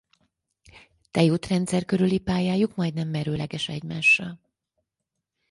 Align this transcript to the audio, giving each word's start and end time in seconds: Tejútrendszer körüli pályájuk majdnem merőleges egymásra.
Tejútrendszer 1.11 1.85
körüli 1.85 2.19
pályájuk 2.19 2.75
majdnem 2.75 3.07
merőleges 3.07 3.69
egymásra. 3.69 4.39